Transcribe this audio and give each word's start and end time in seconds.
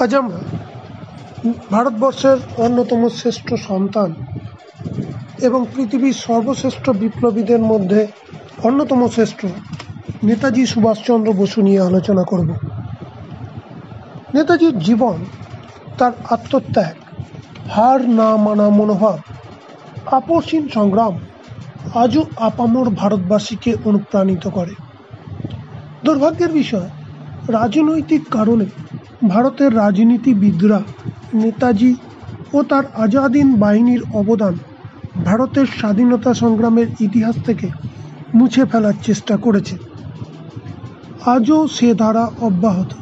আজ 0.00 0.14
আমরা 0.14 0.40
ভারতবর্ষের 1.70 2.38
অন্যতম 2.56 3.08
শ্রেষ্ঠ 3.08 3.54
সন্তান 3.54 4.10
এবং 5.38 5.66
পৃথিবীর 5.74 6.12
সর্বশ্রেষ্ঠ 6.12 6.84
বিপ্লবীদের 6.90 7.62
মধ্যে 7.62 8.06
অন্যতম 8.62 9.00
শ্রেষ্ঠ 9.08 9.40
নেতাজি 10.24 10.66
সুভাষচন্দ্র 10.66 11.32
বসু 11.32 11.58
নিয়ে 11.62 11.80
আলোচনা 11.80 12.22
করব। 12.22 12.50
নেতাজির 14.34 14.78
জীবন 14.78 15.16
তার 15.98 16.12
আত্মত্যাগ, 16.30 16.94
হার 17.70 18.00
না 18.10 18.36
মানা 18.36 18.68
মনোভাব 18.70 19.18
আপসীন 20.06 20.68
সংগ্রাম 20.68 21.14
আজও 21.94 22.22
আপামর 22.40 22.86
ভারতবাসীকে 22.90 23.76
অনুপ্রাণিত 23.84 24.44
করে। 24.48 24.74
দুর্ভাগ্যের 26.04 26.52
বিষয়, 26.52 26.88
রাজনৈতিক 27.48 28.22
কারণে 28.30 28.66
ভারতের 29.28 29.76
রাজনীতিবিদরা 29.76 30.82
নেতাজি 31.34 31.94
ও 32.52 32.62
তার 32.62 32.84
আজাদিন 32.94 33.56
বাহিনীর 33.56 34.02
অবদান 34.14 34.54
ভারতের 35.24 35.66
স্বাধীনতা 35.66 36.34
সংগ্রামের 36.34 36.86
ইতিহাস 37.00 37.36
থেকে 37.44 37.68
মুছে 38.34 38.64
ফেলার 38.64 38.94
চেষ্টা 39.02 39.36
করেছে। 39.36 39.76
আজও 41.26 41.66
সে 41.66 41.94
ধারা 41.94 42.30
অব্যাহত। 42.40 42.94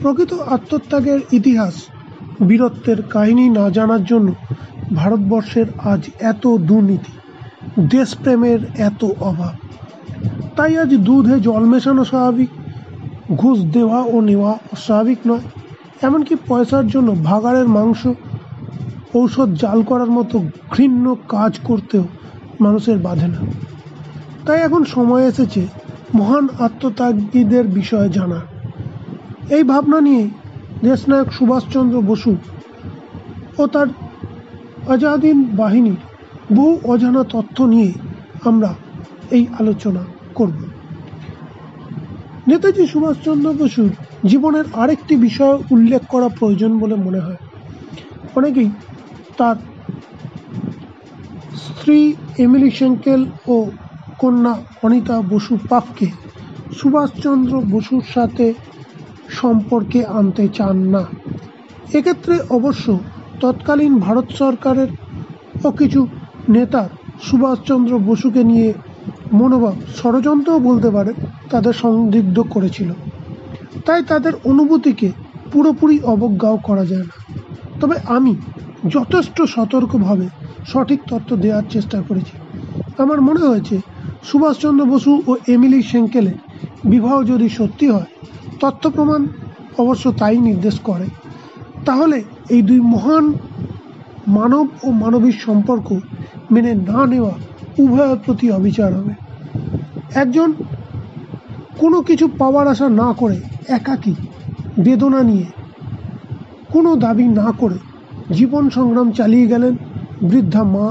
প্রকৃত 0.00 0.32
আত্মত্যাগের 0.32 1.20
ইতিহাস 1.32 1.74
বীরত্বের 2.42 3.02
কাহিনী 3.02 3.48
না 3.48 3.70
জানার 3.70 4.04
জন্য 4.04 4.34
ভারতবর্ষের 4.94 5.66
আজ 5.78 6.10
এত 6.20 6.56
দুর্নীতি, 6.56 7.12
দেশপ্রেমের 7.88 8.58
এত 8.76 9.04
অভাব। 9.20 9.54
তাই 10.56 10.76
আজ 10.76 10.94
দুধে 10.94 11.40
জল 11.40 11.64
মেশানো 11.64 12.04
স্বাভাবিক। 12.04 12.50
ঘুষ 13.36 13.58
দেওয়া 13.58 14.02
ও 14.02 14.20
নেওয়া 14.20 14.58
স্বাভাবিক 14.76 15.18
নয়। 15.26 15.40
এমনকি 16.02 16.36
পয়সার 16.48 16.86
জন্য 16.86 17.14
ভাগাড়ের 17.24 17.68
মাংস, 17.68 18.06
ঔষধ 19.14 19.48
জাল 19.54 19.82
করার 19.82 20.10
মতো 20.10 20.44
ঘৃণ্য 20.72 21.16
কাজ 21.28 21.58
করতেও 21.64 22.04
মানুষের 22.60 22.98
বাধে 22.98 23.28
না। 23.28 23.38
তাই 24.46 24.62
এখন 24.62 24.84
সময় 24.84 25.26
এসেছে 25.26 25.66
মহান 26.14 26.48
আত্মত্যাগীদের 26.58 27.66
বিষয়ে 27.66 28.08
জানার। 28.08 28.40
এই 29.50 29.62
ভাবনা 29.62 30.00
নিয়ে 30.00 30.30
দেশনায়ক 30.82 31.32
সুভাষচন্দ্র 31.32 32.00
বসু 32.00 32.36
ও 33.58 33.66
তার 33.66 33.86
আজাদিন 34.88 35.44
বাহিনীর 35.56 35.96
বহু 36.54 36.80
অজানা 36.84 37.24
তথ্য 37.24 37.62
নিয়ে 37.62 37.92
আমরা 38.44 38.74
এই 39.30 39.46
আলোচনা 39.58 40.00
করব। 40.34 40.77
নেতাজি 42.48 42.86
সুভাষচন্দ্র 42.86 43.48
বসুর 43.52 43.90
জীবনের 44.24 44.66
আরেকটি 44.74 45.16
বিষয় 45.16 45.56
উল্লেখ 45.70 46.02
করা 46.08 46.28
প্রয়োজন 46.28 46.78
বলে 46.78 46.96
মনে 46.96 47.20
হয়। 47.20 47.40
অনেকেই 48.36 48.70
তার 49.36 49.56
স্ত্রী 51.56 51.98
এমিলি 52.38 52.70
সেঙ্কেল 52.70 53.20
ও 53.46 53.56
কন্যা 54.18 54.54
অনিতা 54.82 55.16
বসু 55.30 55.54
পাপকে 55.68 56.08
সুভাষচন্দ্র 56.72 57.52
বসুর 57.70 58.04
সাথে 58.14 58.46
সম্পর্কে 59.28 60.04
আনতে 60.04 60.48
চান 60.48 60.76
না। 60.88 61.02
এক্ষেত্রে 61.94 62.34
অবশ্য 62.50 62.86
তৎকালীন 63.40 63.98
ভারত 63.98 64.28
সরকারের 64.32 64.90
ও 65.64 65.70
কিছু 65.70 66.00
নেতার 66.48 66.90
সুভাষচন্দ্র 67.22 67.92
বসুকে 67.98 68.42
নিয়ে 68.44 68.68
মনোভাব 69.32 69.76
ষড়যন্ত্রও 69.96 70.58
বলতে 70.58 70.90
পারে। 70.90 71.12
তাদের 71.50 71.72
সন্দিগ্ধ 71.72 72.40
করেছিল। 72.40 72.90
তাই 73.86 74.02
তাদের 74.02 74.32
অনুভূতিকে 74.44 75.08
পুরোপুরি 75.52 76.00
অবজ্ঞাও 76.02 76.56
করা 76.62 76.84
যায় 76.86 77.02
না। 77.02 77.16
তবে 77.80 77.96
আমি 78.06 78.36
যথেষ্ট 78.88 79.42
সতর্কভাবে 79.42 80.28
সঠিক 80.66 81.00
তথ্য 81.08 81.36
দেওয়ার 81.36 81.62
চেষ্টা 81.70 82.02
করেছি। 82.08 82.34
আমার 82.98 83.20
মনে 83.20 83.40
হয়েছে, 83.40 83.80
সুভাষচন্দ্র 84.24 84.84
বসু 84.84 85.22
ও 85.26 85.36
এমিলি 85.48 85.82
সেঙ্কেলের 85.82 86.38
বিবাহ 86.84 87.22
যদি 87.22 87.48
সত্যি 87.48 87.88
হয়, 87.88 88.08
তথ্য 88.60 88.90
প্রমাণ 88.90 89.26
অবশ্য 89.78 90.12
তাই 90.12 90.38
নির্দেশ 90.38 90.80
করে। 90.80 91.06
তাহলে 91.84 92.22
এই 92.48 92.62
দুই 92.62 92.80
মহান 92.80 93.32
মানব 94.26 94.68
ও 94.84 94.90
মানবীর 94.90 95.36
সম্পর্ক 95.46 95.98
মেনে 96.50 96.74
না 96.74 97.06
নেওয়া 97.06 97.32
উভয়ের 97.78 98.16
প্রতি 98.24 98.50
অবিচার 98.50 98.94
হবে। 98.94 99.12
একজন 100.14 100.52
কোনো 101.78 101.98
কিছু 102.02 102.26
পাওয়ার 102.40 102.66
আশা 102.68 102.88
না 102.88 103.08
করে 103.12 103.36
একাকী 103.68 104.14
বেদনা 104.84 105.20
নিয়ে, 105.22 105.46
কোনো 106.72 106.90
দাবি 106.96 107.26
না 107.40 107.48
করে 107.60 107.78
জীবন 108.30 108.64
সংগ্রাম 108.70 109.08
চালিয়ে 109.12 109.46
গেলেন 109.46 109.74
বৃদ্ধা 110.22 110.62
মা 110.64 110.86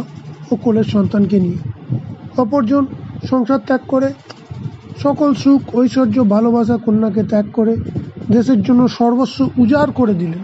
ও 0.51 0.53
কোলের 0.63 0.83
সন্তানকে 0.83 1.37
নিয়ে। 1.39 1.59
অপরজন 2.37 2.83
সংসার 3.29 3.61
ত্যাগ 3.65 3.81
করে, 3.87 4.09
সকল 5.03 5.29
সুখ, 5.33 5.61
ঐশ্বর্য, 5.75 6.17
ভালোবাসা, 6.35 6.75
কন্যাকে 6.77 7.23
ত্যাগ 7.23 7.45
করে 7.53 7.73
দেশের 8.31 8.59
জন্য 8.61 8.81
সর্বস্ব 8.99 9.37
উজাড় 9.57 9.91
করে 9.91 10.13
দিলেন। 10.13 10.43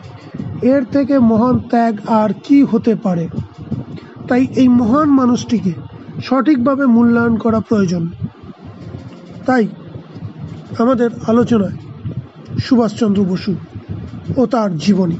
এর 0.74 0.84
থেকে 0.92 1.16
মহান 1.20 1.56
ত্যাগ 1.72 1.94
আর 2.22 2.30
কি 2.44 2.58
হতে 2.64 2.94
পারে? 2.96 3.26
তাই 4.28 4.44
এই 4.56 4.68
মহান 4.80 5.10
মানুষটিকে 5.10 5.74
সঠিকভাবে 6.22 6.86
মূল্যায়ন 6.86 7.36
করা 7.38 7.60
প্রয়োজন। 7.60 8.04
তাই 9.46 9.68
আমাদের 10.78 11.10
আলোচনায় 11.28 11.78
সুভাষচন্দ্র 12.60 13.24
বসু 13.24 13.56
ও 14.38 14.46
তার 14.46 14.78
জীবনী। 14.78 15.18